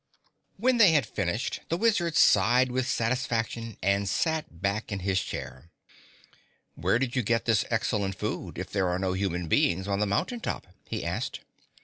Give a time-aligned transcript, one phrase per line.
[0.57, 5.69] When they had finished the Wizard sighed with satisfaction and sat back in his chair.
[6.73, 10.07] "Where did you get this excellent food, if there are no human beings on the
[10.07, 11.41] mountain top?" he asked.